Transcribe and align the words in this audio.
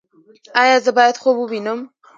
ایا 0.61 0.77
زه 0.85 0.91
باید 0.97 1.15
خوب 1.21 1.35
ووینم؟ 1.39 1.79